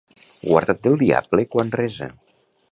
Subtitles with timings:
[0.51, 2.11] Guarda't del diable quan resa.